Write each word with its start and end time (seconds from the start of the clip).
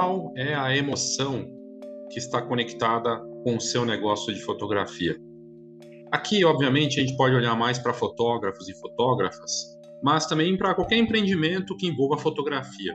qual 0.00 0.32
é 0.34 0.54
a 0.54 0.74
emoção 0.74 1.46
que 2.10 2.18
está 2.18 2.40
conectada 2.40 3.20
com 3.44 3.56
o 3.56 3.60
seu 3.60 3.84
negócio 3.84 4.32
de 4.32 4.40
fotografia? 4.40 5.14
Aqui, 6.10 6.42
obviamente, 6.42 6.98
a 6.98 7.02
gente 7.02 7.14
pode 7.18 7.34
olhar 7.34 7.54
mais 7.54 7.78
para 7.78 7.92
fotógrafos 7.92 8.66
e 8.66 8.80
fotógrafas, 8.80 9.52
mas 10.02 10.24
também 10.24 10.56
para 10.56 10.74
qualquer 10.74 10.96
empreendimento 10.96 11.76
que 11.76 11.86
envolva 11.86 12.16
fotografia. 12.16 12.94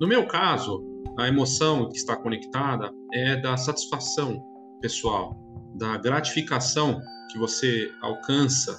No 0.00 0.06
meu 0.06 0.24
caso, 0.24 0.80
a 1.18 1.26
emoção 1.26 1.88
que 1.88 1.96
está 1.96 2.14
conectada 2.14 2.88
é 3.12 3.34
da 3.34 3.56
satisfação 3.56 4.40
pessoal, 4.80 5.36
da 5.74 5.96
gratificação 5.96 7.00
que 7.32 7.38
você 7.38 7.90
alcança 8.00 8.78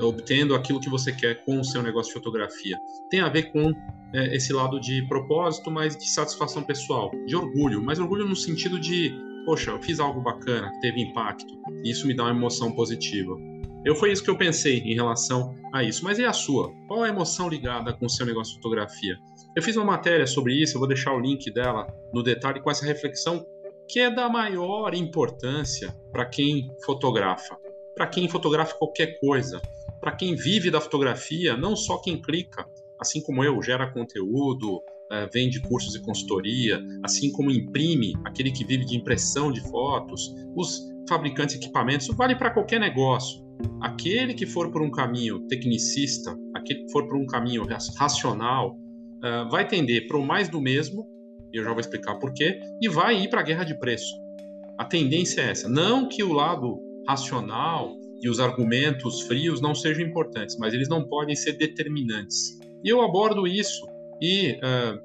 obtendo 0.00 0.54
aquilo 0.54 0.80
que 0.80 0.88
você 0.88 1.12
quer 1.12 1.44
com 1.44 1.60
o 1.60 1.64
seu 1.64 1.82
negócio 1.82 2.12
de 2.12 2.18
fotografia. 2.18 2.78
Tem 3.10 3.20
a 3.20 3.28
ver 3.28 3.52
com 3.52 3.72
é, 4.14 4.34
esse 4.34 4.52
lado 4.52 4.80
de 4.80 5.06
propósito, 5.08 5.70
mas 5.70 5.96
de 5.96 6.08
satisfação 6.08 6.62
pessoal, 6.62 7.10
de 7.26 7.36
orgulho, 7.36 7.82
mas 7.82 7.98
orgulho 7.98 8.26
no 8.26 8.36
sentido 8.36 8.78
de, 8.78 9.14
poxa, 9.44 9.70
eu 9.70 9.82
fiz 9.82 10.00
algo 10.00 10.20
bacana, 10.20 10.70
teve 10.80 11.00
impacto, 11.00 11.54
e 11.84 11.90
isso 11.90 12.06
me 12.06 12.14
dá 12.14 12.24
uma 12.24 12.32
emoção 12.32 12.72
positiva. 12.72 13.36
Eu 13.84 13.94
foi 13.94 14.12
isso 14.12 14.22
que 14.22 14.28
eu 14.28 14.36
pensei 14.36 14.78
em 14.78 14.94
relação 14.94 15.54
a 15.72 15.82
isso. 15.82 16.04
Mas 16.04 16.18
e 16.18 16.24
a 16.24 16.34
sua? 16.34 16.70
Qual 16.86 17.02
a 17.02 17.08
emoção 17.08 17.48
ligada 17.48 17.94
com 17.94 18.06
o 18.06 18.10
seu 18.10 18.26
negócio 18.26 18.52
de 18.52 18.62
fotografia? 18.62 19.18
Eu 19.56 19.62
fiz 19.62 19.74
uma 19.76 19.86
matéria 19.86 20.26
sobre 20.26 20.54
isso, 20.54 20.76
eu 20.76 20.78
vou 20.78 20.88
deixar 20.88 21.14
o 21.14 21.18
link 21.18 21.50
dela 21.50 21.86
no 22.12 22.22
detalhe 22.22 22.60
com 22.60 22.70
essa 22.70 22.84
reflexão 22.84 23.44
que 23.88 23.98
é 23.98 24.10
da 24.10 24.28
maior 24.28 24.94
importância 24.94 25.92
para 26.12 26.24
quem 26.24 26.70
fotografa, 26.84 27.58
para 27.96 28.06
quem 28.06 28.28
fotografa 28.28 28.76
qualquer 28.78 29.18
coisa, 29.18 29.60
para 30.00 30.12
quem 30.12 30.34
vive 30.34 30.70
da 30.70 30.80
fotografia, 30.80 31.56
não 31.56 31.76
só 31.76 31.98
quem 31.98 32.20
clica, 32.20 32.66
assim 33.00 33.22
como 33.22 33.44
eu, 33.44 33.60
gera 33.62 33.90
conteúdo, 33.90 34.82
é, 35.10 35.26
vende 35.26 35.60
cursos 35.60 35.94
e 35.94 36.02
consultoria, 36.02 36.80
assim 37.02 37.32
como 37.32 37.50
imprime, 37.50 38.14
aquele 38.24 38.50
que 38.50 38.64
vive 38.64 38.84
de 38.84 38.96
impressão 38.96 39.50
de 39.50 39.60
fotos, 39.68 40.34
os 40.54 40.88
fabricantes 41.08 41.58
de 41.58 41.64
equipamentos, 41.64 42.06
isso 42.06 42.16
vale 42.16 42.36
para 42.36 42.50
qualquer 42.50 42.78
negócio. 42.78 43.44
Aquele 43.82 44.32
que 44.32 44.46
for 44.46 44.70
por 44.70 44.80
um 44.80 44.90
caminho 44.90 45.40
tecnicista, 45.48 46.36
aquele 46.54 46.84
que 46.84 46.92
for 46.92 47.06
por 47.06 47.16
um 47.16 47.26
caminho 47.26 47.66
racional, 47.98 48.76
uh, 48.76 49.50
vai 49.50 49.66
tender 49.66 50.06
para 50.06 50.16
o 50.16 50.24
mais 50.24 50.48
do 50.48 50.60
mesmo, 50.60 51.06
e 51.52 51.58
eu 51.58 51.64
já 51.64 51.70
vou 51.70 51.80
explicar 51.80 52.14
por 52.18 52.32
quê, 52.32 52.60
e 52.80 52.88
vai 52.88 53.20
ir 53.20 53.28
para 53.28 53.40
a 53.40 53.42
guerra 53.42 53.64
de 53.64 53.78
preço. 53.78 54.14
A 54.78 54.84
tendência 54.84 55.42
é 55.42 55.50
essa. 55.50 55.68
Não 55.68 56.08
que 56.08 56.22
o 56.22 56.32
lado 56.32 56.80
racional 57.06 57.96
e 58.20 58.28
os 58.28 58.38
argumentos 58.38 59.22
frios 59.22 59.60
não 59.60 59.74
sejam 59.74 60.04
importantes, 60.04 60.56
mas 60.58 60.74
eles 60.74 60.88
não 60.88 61.08
podem 61.08 61.34
ser 61.34 61.52
determinantes. 61.52 62.58
E 62.84 62.88
eu 62.88 63.02
abordo 63.02 63.46
isso 63.46 63.86
e 64.20 64.52
uh, 64.52 65.00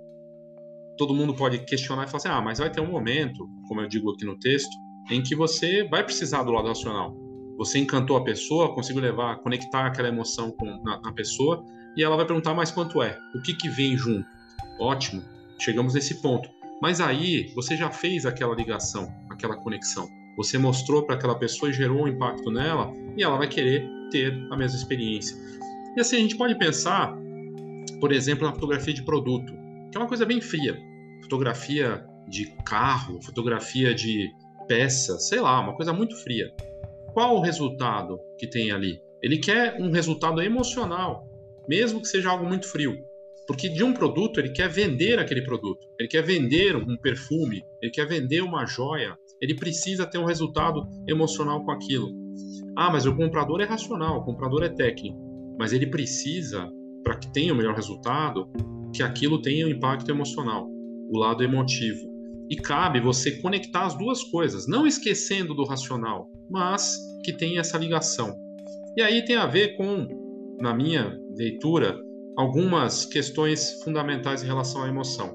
todo 0.97 1.13
mundo 1.13 1.33
pode 1.33 1.59
questionar 1.59 2.03
e 2.03 2.08
falar 2.08 2.17
assim: 2.17 2.30
ah, 2.30 2.41
mas 2.41 2.59
vai 2.59 2.69
ter 2.69 2.81
um 2.81 2.91
momento, 2.91 3.47
como 3.67 3.81
eu 3.81 3.88
digo 3.88 4.11
aqui 4.11 4.25
no 4.25 4.38
texto, 4.38 4.71
em 5.09 5.21
que 5.21 5.36
você 5.36 5.83
vai 5.88 6.03
precisar 6.03 6.43
do 6.43 6.52
lado 6.52 6.67
racional. 6.67 7.16
Você 7.58 7.80
encantou 7.80 8.17
a 8.17 8.23
pessoa, 8.23 8.73
conseguiu 8.73 9.02
levar, 9.02 9.38
conectar 9.38 9.86
aquela 9.86 10.09
emoção 10.09 10.52
com, 10.52 10.66
na, 10.83 10.99
na 11.02 11.13
pessoa, 11.13 11.63
e 11.95 12.03
ela 12.03 12.17
vai 12.17 12.25
perguntar: 12.25 12.53
mas 12.53 12.71
quanto 12.71 13.02
é? 13.02 13.17
O 13.36 13.41
que, 13.41 13.53
que 13.53 13.69
vem 13.69 13.97
junto? 13.97 14.27
Ótimo, 14.80 15.23
chegamos 15.59 15.93
nesse 15.93 16.21
ponto. 16.21 16.49
Mas 16.81 16.99
aí 16.99 17.53
você 17.55 17.77
já 17.77 17.89
fez 17.89 18.25
aquela 18.25 18.53
ligação, 18.53 19.08
aquela 19.30 19.55
conexão. 19.55 20.08
Você 20.38 20.58
mostrou 20.58 21.03
para 21.03 21.16
aquela 21.16 21.36
pessoa 21.36 21.69
e 21.69 21.73
gerou 21.73 22.03
um 22.03 22.08
impacto 22.08 22.52
nela, 22.52 22.91
e 23.17 23.23
ela 23.23 23.38
vai 23.38 23.47
querer 23.47 23.88
ter 24.11 24.33
a 24.52 24.58
mesma 24.58 24.77
experiência. 24.77 25.36
E 25.95 26.02
assim, 26.02 26.17
a 26.17 26.19
gente 26.19 26.38
pode 26.38 26.58
pensar, 26.58 27.17
por 28.00 28.11
exemplo, 28.11 28.45
na 28.45 28.53
fotografia 28.53 28.94
de 28.94 29.03
produto, 29.03 29.53
que 29.92 29.97
é 29.97 30.00
uma 30.00 30.08
coisa 30.08 30.25
bem 30.25 30.42
fria. 30.42 30.77
Fotografia 31.22 32.05
de 32.27 32.45
carro, 32.66 33.22
fotografia 33.22 33.94
de 33.94 34.30
peça, 34.67 35.17
sei 35.20 35.39
lá, 35.39 35.60
uma 35.60 35.76
coisa 35.76 35.93
muito 35.93 36.15
fria. 36.17 36.52
Qual 37.14 37.37
o 37.37 37.42
resultado 37.42 38.20
que 38.37 38.48
tem 38.48 38.71
ali? 38.71 38.99
Ele 39.21 39.37
quer 39.37 39.77
um 39.80 39.89
resultado 39.89 40.42
emocional, 40.42 41.27
mesmo 41.67 42.02
que 42.02 42.08
seja 42.08 42.30
algo 42.30 42.45
muito 42.45 42.67
frio. 42.67 42.98
Porque 43.48 43.70
de 43.70 43.83
um 43.83 43.93
produto, 43.93 44.39
ele 44.39 44.49
quer 44.49 44.67
vender 44.67 45.20
aquele 45.20 45.42
produto. 45.42 45.87
Ele 45.99 46.10
quer 46.10 46.23
vender 46.23 46.76
um 46.76 46.98
perfume, 46.98 47.64
ele 47.81 47.92
quer 47.92 48.08
vender 48.08 48.42
uma 48.42 48.65
joia. 48.65 49.17
Ele 49.42 49.56
precisa 49.56 50.06
ter 50.06 50.18
um 50.18 50.26
resultado 50.26 50.88
emocional 51.08 51.64
com 51.64 51.72
aquilo. 51.72 52.08
Ah, 52.78 52.90
mas 52.92 53.06
o 53.06 53.16
comprador 53.16 53.62
é 53.62 53.66
racional, 53.66 54.20
o 54.20 54.23
comprador 54.23 54.64
é 54.64 54.70
técnico. 54.70 55.18
Mas 55.58 55.72
ele 55.72 55.88
precisa, 55.88 56.70
para 57.04 57.18
que 57.18 57.32
tenha 57.32 57.54
o 57.54 57.56
melhor 57.56 57.76
resultado, 57.76 58.50
que 58.94 59.04
aquilo 59.04 59.42
tenha 59.42 59.66
um 59.66 59.70
impacto 59.70 60.10
emocional, 60.10 60.68
o 60.68 61.18
lado 61.18 61.44
emotivo. 61.44 62.14
E 62.50 62.56
cabe 62.56 63.00
você 63.00 63.42
conectar 63.42 63.86
as 63.86 63.98
duas 63.98 64.23
coisas, 64.23 64.68
não 64.68 64.86
esquecendo 64.86 65.54
do 65.54 65.66
racional, 65.66 66.30
mas 66.50 66.98
que 67.23 67.34
tenha 67.34 67.60
essa 67.60 67.78
ligação. 67.78 68.36
E 68.96 69.02
aí 69.02 69.26
tem 69.26 69.36
a 69.36 69.48
ver 69.48 69.76
com, 69.76 70.08
na 70.62 70.73
minha 70.73 71.17
leitura, 71.36 71.98
algumas 72.38 73.06
questões 73.06 73.82
fundamentais 73.84 74.44
em 74.44 74.48
relação 74.48 74.84
à 74.84 74.88
emoção. 74.88 75.34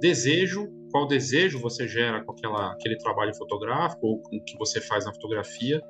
Desejo, 0.00 0.68
qual 0.94 1.08
desejo 1.08 1.58
você 1.58 1.88
gera 1.88 2.22
com 2.22 2.30
aquela, 2.30 2.70
aquele 2.70 2.96
trabalho 2.96 3.34
fotográfico 3.34 4.06
ou 4.06 4.22
com 4.22 4.36
o 4.36 4.44
que 4.44 4.56
você 4.56 4.80
faz 4.80 5.04
na 5.04 5.12
fotografia. 5.12 5.82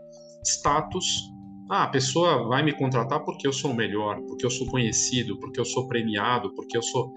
Status, 0.43 1.31
ah, 1.71 1.83
a 1.83 1.89
pessoa 1.89 2.49
vai 2.49 2.63
me 2.63 2.73
contratar 2.73 3.23
porque 3.23 3.47
eu 3.47 3.53
sou 3.53 3.73
o 3.73 3.75
melhor, 3.75 4.19
porque 4.23 4.47
eu 4.47 4.51
sou 4.51 4.67
conhecido, 4.67 5.39
porque 5.41 5.61
eu 5.61 5.65
sou 5.67 5.87
premiado, 5.89 6.55
porque 6.55 6.75
eu 6.75 6.81
sou. 6.81 7.13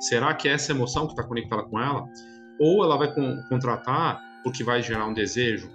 Será 0.00 0.34
que 0.34 0.48
é 0.48 0.54
essa 0.54 0.72
emoção 0.72 1.06
que 1.06 1.12
está 1.12 1.22
conectada 1.22 1.62
com 1.62 1.78
ela? 1.78 2.04
Ou 2.58 2.82
ela 2.82 2.96
vai 2.96 3.14
contratar 3.48 4.20
porque 4.42 4.64
vai 4.64 4.82
gerar 4.82 5.06
um 5.06 5.14
desejo, 5.14 5.70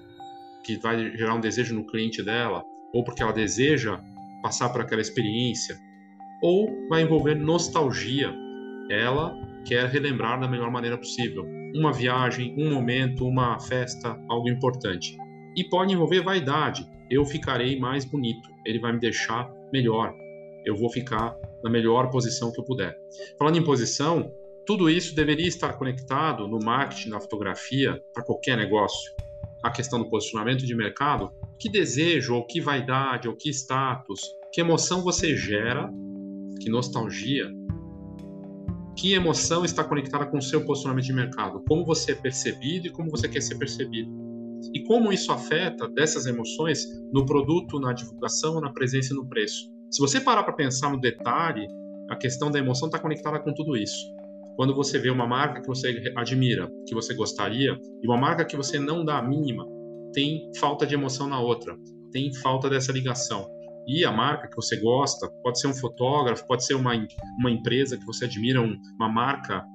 que 0.65 0.77
vai 0.79 1.15
gerar 1.15 1.35
um 1.35 1.39
desejo 1.39 1.73
no 1.73 1.85
cliente 1.85 2.21
dela, 2.21 2.65
ou 2.93 3.01
porque 3.01 3.23
ela 3.23 3.31
deseja 3.31 3.97
passar 4.43 4.67
por 4.73 4.81
aquela 4.81 5.01
experiência, 5.01 5.77
ou 6.41 6.67
vai 6.89 7.03
envolver 7.03 7.35
nostalgia. 7.35 8.35
Ela 8.89 9.35
quer 9.65 9.89
relembrar 9.89 10.39
da 10.39 10.47
melhor 10.47 10.69
maneira 10.71 10.97
possível 10.97 11.45
uma 11.75 11.91
viagem, 11.91 12.55
um 12.57 12.73
momento, 12.73 13.27
uma 13.27 13.59
festa, 13.59 14.17
algo 14.29 14.47
importante. 14.47 15.17
E 15.55 15.63
pode 15.65 15.93
envolver 15.93 16.21
vaidade. 16.21 16.87
Eu 17.09 17.25
ficarei 17.25 17.77
mais 17.77 18.05
bonito, 18.05 18.49
ele 18.65 18.79
vai 18.79 18.93
me 18.93 18.99
deixar 18.99 19.51
melhor. 19.73 20.13
Eu 20.65 20.75
vou 20.75 20.89
ficar 20.89 21.35
na 21.63 21.69
melhor 21.69 22.09
posição 22.09 22.51
que 22.51 22.59
eu 22.59 22.65
puder. 22.65 22.97
Falando 23.37 23.57
em 23.57 23.63
posição, 23.63 24.31
tudo 24.65 24.89
isso 24.89 25.13
deveria 25.15 25.47
estar 25.47 25.73
conectado 25.73 26.47
no 26.47 26.59
marketing, 26.59 27.09
na 27.09 27.19
fotografia, 27.19 28.01
para 28.13 28.23
qualquer 28.23 28.57
negócio. 28.57 29.11
A 29.61 29.69
questão 29.69 29.99
do 29.99 30.09
posicionamento 30.09 30.65
de 30.65 30.75
mercado, 30.75 31.31
que 31.59 31.69
desejo, 31.69 32.35
ou 32.35 32.45
que 32.45 32.61
vaidade, 32.61 33.27
ou 33.27 33.35
que 33.35 33.49
status, 33.49 34.21
que 34.51 34.61
emoção 34.61 35.03
você 35.03 35.35
gera 35.35 35.91
que 36.61 36.69
nostalgia, 36.69 37.51
que 38.95 39.13
emoção 39.13 39.65
está 39.65 39.83
conectada 39.83 40.25
com 40.25 40.37
o 40.37 40.41
seu 40.41 40.63
posicionamento 40.65 41.05
de 41.05 41.13
mercado, 41.13 41.61
como 41.67 41.85
você 41.85 42.13
é 42.13 42.15
percebido 42.15 42.87
e 42.87 42.89
como 42.89 43.11
você 43.11 43.27
quer 43.27 43.41
ser 43.41 43.55
percebido. 43.55 44.09
E 44.73 44.83
como 44.83 45.11
isso 45.11 45.31
afeta 45.31 45.87
dessas 45.87 46.25
emoções 46.25 46.87
no 47.11 47.25
produto, 47.25 47.79
na 47.79 47.93
divulgação, 47.93 48.59
na 48.61 48.71
presença 48.71 49.13
e 49.13 49.15
no 49.15 49.27
preço. 49.27 49.69
Se 49.91 49.99
você 49.99 50.19
parar 50.19 50.43
para 50.43 50.53
pensar 50.53 50.89
no 50.89 50.99
detalhe, 50.99 51.67
a 52.09 52.15
questão 52.15 52.49
da 52.49 52.57
emoção 52.57 52.87
está 52.87 52.97
conectada 52.97 53.39
com 53.39 53.53
tudo 53.53 53.75
isso. 53.75 54.13
Quando 54.55 54.73
você 54.73 54.97
vê 54.97 55.09
uma 55.09 55.27
marca 55.27 55.61
que 55.61 55.67
você 55.67 56.13
admira, 56.15 56.71
que 56.87 56.95
você 56.95 57.13
gostaria, 57.13 57.77
e 58.01 58.07
uma 58.07 58.17
marca 58.17 58.45
que 58.45 58.55
você 58.55 58.79
não 58.79 59.03
dá 59.03 59.19
a 59.19 59.21
mínima, 59.21 59.65
tem 60.13 60.49
falta 60.57 60.87
de 60.87 60.95
emoção 60.95 61.27
na 61.27 61.39
outra, 61.39 61.77
tem 62.11 62.33
falta 62.35 62.69
dessa 62.69 62.93
ligação 62.93 63.54
e 63.87 64.03
a 64.03 64.11
marca 64.11 64.47
que 64.47 64.55
você 64.55 64.77
gosta, 64.77 65.29
pode 65.43 65.59
ser 65.59 65.67
um 65.67 65.73
fotógrafo, 65.73 66.45
pode 66.47 66.65
ser 66.65 66.73
uma, 66.73 66.93
uma 67.37 67.51
empresa 67.51 67.97
que 67.97 68.05
você 68.05 68.25
admira, 68.25 68.61
um, 68.61 68.79
uma 68.95 69.09
marca 69.09 69.65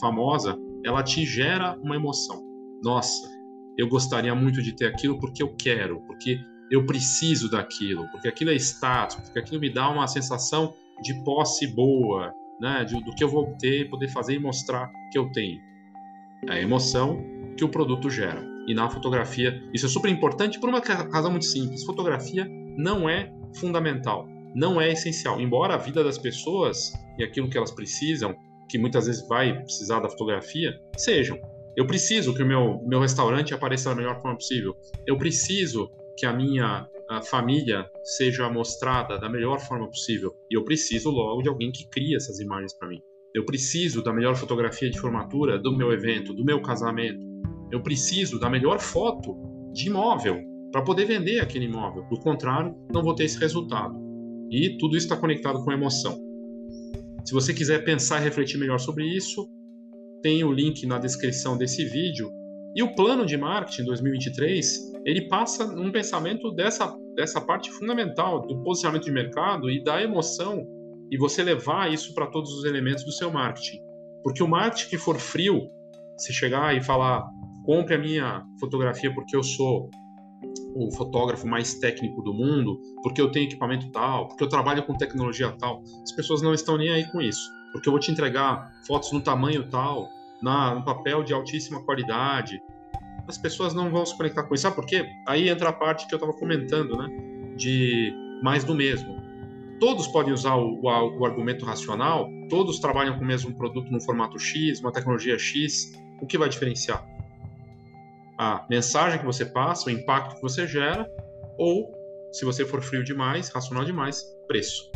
famosa, 0.00 0.56
ela 0.84 1.02
te 1.02 1.26
gera 1.26 1.76
uma 1.82 1.94
emoção. 1.94 2.42
Nossa, 2.82 3.28
eu 3.76 3.88
gostaria 3.88 4.34
muito 4.34 4.62
de 4.62 4.72
ter 4.74 4.86
aquilo 4.86 5.18
porque 5.18 5.42
eu 5.42 5.54
quero, 5.56 6.00
porque 6.06 6.40
eu 6.70 6.86
preciso 6.86 7.50
daquilo, 7.50 8.08
porque 8.10 8.28
aquilo 8.28 8.50
é 8.50 8.54
status, 8.54 9.16
porque 9.16 9.38
aquilo 9.38 9.60
me 9.60 9.68
dá 9.68 9.90
uma 9.90 10.06
sensação 10.06 10.72
de 11.02 11.14
posse 11.24 11.66
boa, 11.66 12.32
né, 12.60 12.84
de, 12.84 13.02
do 13.02 13.14
que 13.14 13.24
eu 13.24 13.28
vou 13.28 13.54
ter, 13.58 13.88
poder 13.90 14.08
fazer 14.08 14.34
e 14.34 14.38
mostrar 14.38 14.90
que 15.10 15.18
eu 15.18 15.30
tenho. 15.32 15.60
É 16.48 16.52
a 16.52 16.60
emoção 16.60 17.22
que 17.56 17.64
o 17.64 17.68
produto 17.68 18.08
gera. 18.08 18.42
E 18.66 18.74
na 18.74 18.88
fotografia, 18.88 19.62
isso 19.74 19.86
é 19.86 19.88
super 19.88 20.10
importante 20.10 20.60
por 20.60 20.68
uma 20.68 20.78
razão 20.78 21.30
muito 21.30 21.46
simples. 21.46 21.84
Fotografia 21.84 22.46
não 22.80 23.08
é 23.08 23.30
fundamental, 23.56 24.26
não 24.54 24.80
é 24.80 24.92
essencial. 24.92 25.40
Embora 25.40 25.74
a 25.74 25.78
vida 25.78 26.02
das 26.02 26.18
pessoas 26.18 26.92
e 27.18 27.22
aquilo 27.22 27.48
que 27.48 27.56
elas 27.56 27.70
precisam, 27.70 28.34
que 28.68 28.78
muitas 28.78 29.06
vezes 29.06 29.26
vai 29.28 29.62
precisar 29.62 30.00
da 30.00 30.08
fotografia, 30.08 30.80
sejam. 30.96 31.38
Eu 31.76 31.86
preciso 31.86 32.34
que 32.34 32.42
o 32.42 32.46
meu, 32.46 32.80
meu 32.86 33.00
restaurante 33.00 33.54
apareça 33.54 33.90
da 33.90 33.96
melhor 33.96 34.20
forma 34.20 34.36
possível. 34.36 34.74
Eu 35.06 35.16
preciso 35.16 35.90
que 36.16 36.26
a 36.26 36.32
minha 36.32 36.88
a 37.08 37.20
família 37.20 37.90
seja 38.04 38.48
mostrada 38.48 39.18
da 39.18 39.28
melhor 39.28 39.58
forma 39.58 39.88
possível. 39.88 40.32
E 40.48 40.56
eu 40.56 40.62
preciso 40.62 41.10
logo 41.10 41.42
de 41.42 41.48
alguém 41.48 41.72
que 41.72 41.88
crie 41.90 42.14
essas 42.14 42.38
imagens 42.38 42.72
para 42.72 42.88
mim. 42.88 43.00
Eu 43.34 43.44
preciso 43.44 44.00
da 44.00 44.12
melhor 44.12 44.36
fotografia 44.36 44.88
de 44.88 44.98
formatura 44.98 45.58
do 45.58 45.76
meu 45.76 45.92
evento, 45.92 46.32
do 46.32 46.44
meu 46.44 46.62
casamento. 46.62 47.18
Eu 47.72 47.82
preciso 47.82 48.38
da 48.38 48.48
melhor 48.48 48.78
foto 48.78 49.36
de 49.72 49.88
imóvel 49.88 50.49
para 50.70 50.82
poder 50.82 51.04
vender 51.04 51.40
aquele 51.40 51.66
imóvel. 51.66 52.04
Do 52.08 52.18
contrário, 52.20 52.74
não 52.92 53.02
vou 53.02 53.14
ter 53.14 53.24
esse 53.24 53.38
resultado. 53.38 53.94
E 54.50 54.76
tudo 54.78 54.96
isso 54.96 55.06
está 55.06 55.16
conectado 55.16 55.64
com 55.64 55.72
emoção. 55.72 56.18
Se 57.24 57.32
você 57.32 57.52
quiser 57.52 57.84
pensar 57.84 58.20
e 58.20 58.24
refletir 58.24 58.58
melhor 58.58 58.78
sobre 58.78 59.04
isso, 59.04 59.48
tem 60.22 60.44
o 60.44 60.52
link 60.52 60.86
na 60.86 60.98
descrição 60.98 61.56
desse 61.56 61.84
vídeo. 61.84 62.30
E 62.74 62.82
o 62.82 62.94
plano 62.94 63.26
de 63.26 63.36
marketing 63.36 63.84
2023, 63.84 64.92
ele 65.04 65.28
passa 65.28 65.64
um 65.64 65.90
pensamento 65.90 66.50
dessa, 66.52 66.92
dessa 67.16 67.40
parte 67.40 67.70
fundamental 67.70 68.46
do 68.46 68.62
posicionamento 68.62 69.04
de 69.04 69.12
mercado 69.12 69.70
e 69.70 69.82
da 69.82 70.02
emoção 70.02 70.66
e 71.10 71.18
você 71.18 71.42
levar 71.42 71.92
isso 71.92 72.14
para 72.14 72.26
todos 72.26 72.52
os 72.52 72.64
elementos 72.64 73.04
do 73.04 73.12
seu 73.12 73.30
marketing. 73.30 73.80
Porque 74.22 74.42
o 74.42 74.48
marketing 74.48 74.88
que 74.88 74.98
for 74.98 75.18
frio, 75.18 75.68
se 76.16 76.32
chegar 76.32 76.76
e 76.76 76.82
falar, 76.82 77.24
compre 77.64 77.94
a 77.94 77.98
minha 77.98 78.44
fotografia 78.60 79.12
porque 79.12 79.36
eu 79.36 79.42
sou 79.42 79.90
o 80.74 80.90
fotógrafo 80.92 81.46
mais 81.46 81.74
técnico 81.74 82.22
do 82.22 82.32
mundo, 82.32 82.80
porque 83.02 83.20
eu 83.20 83.30
tenho 83.30 83.46
equipamento 83.46 83.90
tal, 83.90 84.28
porque 84.28 84.44
eu 84.44 84.48
trabalho 84.48 84.82
com 84.84 84.94
tecnologia 84.94 85.50
tal, 85.58 85.82
as 86.02 86.12
pessoas 86.12 86.42
não 86.42 86.54
estão 86.54 86.76
nem 86.76 86.90
aí 86.90 87.10
com 87.10 87.20
isso. 87.20 87.50
Porque 87.72 87.88
eu 87.88 87.92
vou 87.92 88.00
te 88.00 88.10
entregar 88.10 88.72
fotos 88.86 89.12
no 89.12 89.20
tamanho 89.20 89.68
tal, 89.68 90.08
na, 90.42 90.74
no 90.74 90.84
papel 90.84 91.22
de 91.22 91.32
altíssima 91.32 91.84
qualidade. 91.84 92.60
As 93.28 93.38
pessoas 93.38 93.74
não 93.74 93.90
vão 93.90 94.04
se 94.04 94.16
conectar 94.16 94.42
com 94.42 94.54
isso. 94.54 94.62
Sabe 94.62 94.74
por 94.74 94.86
quê? 94.86 95.08
Aí 95.26 95.48
entra 95.48 95.68
a 95.68 95.72
parte 95.72 96.06
que 96.08 96.14
eu 96.14 96.16
estava 96.16 96.32
comentando, 96.32 96.96
né? 96.96 97.54
De 97.56 98.12
mais 98.42 98.64
do 98.64 98.74
mesmo 98.74 99.20
todos 99.80 100.06
podem 100.06 100.32
usar 100.32 100.54
o, 100.56 100.78
o, 100.78 101.18
o, 101.18 101.24
argumento 101.24 101.64
racional, 101.64 102.28
todos 102.48 102.78
trabalham 102.78 103.16
com 103.16 103.24
o 103.24 103.26
mesmo 103.26 103.52
produto 103.54 103.90
no 103.90 104.00
formato 104.00 104.38
X, 104.38 104.78
uma 104.80 104.92
tecnologia 104.92 105.38
X. 105.38 105.98
O 106.20 106.26
que 106.26 106.36
vai 106.36 106.50
diferenciar? 106.50 107.02
A 108.40 108.64
mensagem 108.70 109.18
que 109.18 109.26
você 109.26 109.44
passa, 109.44 109.90
o 109.90 109.92
impacto 109.92 110.36
que 110.36 110.42
você 110.42 110.66
gera, 110.66 111.06
ou, 111.58 111.92
se 112.32 112.44
você 112.44 112.64
for 112.64 112.80
frio 112.80 113.04
demais, 113.04 113.50
racional 113.50 113.84
demais, 113.84 114.24
preço. 114.46 114.90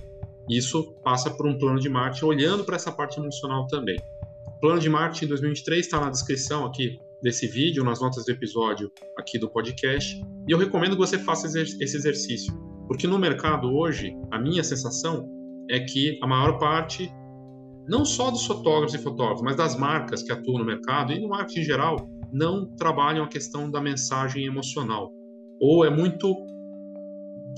Isso 0.49 0.95
passa 1.05 1.31
por 1.31 1.47
um 1.47 1.59
plano 1.59 1.79
de 1.79 1.89
marketing 1.89 2.25
olhando 2.25 2.65
para 2.65 2.77
essa 2.77 2.91
parte 2.91 3.21
emocional 3.21 3.67
também. 3.67 3.99
O 4.47 4.61
plano 4.61 4.81
de 4.81 4.89
marketing 4.89 5.27
2023 5.27 5.85
está 5.85 6.01
na 6.01 6.09
descrição 6.09 6.65
aqui 6.65 6.99
desse 7.23 7.47
vídeo, 7.47 7.85
nas 7.85 8.01
notas 8.01 8.25
do 8.25 8.31
episódio 8.31 8.91
aqui 9.19 9.39
do 9.39 9.51
podcast, 9.51 10.23
e 10.49 10.53
eu 10.53 10.59
recomendo 10.59 10.93
que 10.93 10.99
você 10.99 11.19
faça 11.19 11.47
esse 11.47 11.97
exercício 11.97 12.55
porque 12.87 13.07
no 13.07 13.19
mercado 13.19 13.75
hoje, 13.75 14.17
a 14.31 14.39
minha 14.39 14.63
sensação 14.63 15.29
é 15.71 15.81
que 15.81 16.19
a 16.23 16.27
maior 16.27 16.59
parte, 16.59 17.11
não 17.89 18.05
só 18.05 18.31
dos 18.31 18.47
fotógrafos 18.47 18.95
e 18.95 18.99
fotógrafos, 18.99 19.43
mas 19.43 19.57
das 19.57 19.77
marcas 19.77 20.23
que 20.23 20.33
atuam 20.33 20.59
no 20.59 20.65
mercado 20.65 21.13
e 21.13 21.21
no 21.21 21.29
marketing 21.29 21.61
em 21.61 21.65
geral, 21.65 22.09
não 22.35 22.67
trabalham 22.75 23.25
a 23.25 23.29
questão 23.29 23.71
da 23.71 23.81
mensagem 23.81 24.45
emocional. 24.45 25.13
Ou 25.61 25.85
é 25.85 25.91
muito. 25.91 26.35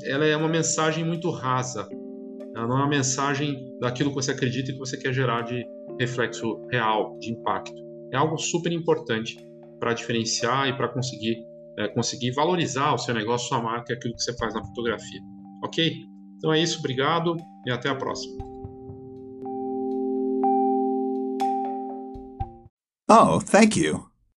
Ela 0.04 0.26
é 0.26 0.36
uma 0.36 0.48
mensagem 0.48 1.02
muito 1.02 1.30
rasa. 1.30 1.88
Ela 2.54 2.66
não 2.68 2.76
é 2.76 2.80
uma 2.80 2.88
mensagem 2.88 3.74
daquilo 3.80 4.10
que 4.10 4.16
você 4.16 4.32
acredita 4.32 4.70
e 4.70 4.74
que 4.74 4.78
você 4.78 4.98
quer 4.98 5.14
gerar 5.14 5.42
de 5.42 5.64
reflexo 5.98 6.60
real, 6.70 7.18
de 7.18 7.32
impacto. 7.32 7.74
É 8.12 8.16
algo 8.16 8.36
super 8.36 8.70
importante 8.70 9.34
para 9.80 9.94
diferenciar 9.94 10.68
e 10.68 10.76
para 10.76 10.88
conseguir 10.88 11.38
é, 11.78 11.88
conseguir 11.88 12.32
valorizar 12.32 12.94
o 12.94 12.98
seu 12.98 13.14
negócio, 13.14 13.48
sua 13.48 13.60
marca, 13.60 13.92
aquilo 13.92 14.14
que 14.14 14.22
você 14.22 14.34
faz 14.36 14.54
na 14.54 14.64
fotografia. 14.64 15.20
Ok? 15.64 15.92
Então 16.36 16.52
é 16.52 16.60
isso, 16.60 16.78
obrigado 16.78 17.36
e 17.66 17.70
até 17.70 17.88
a 17.88 17.94
próxima. 17.94 18.36
Oh, 23.08 23.40
thank 23.40 23.78
you. 23.78 24.15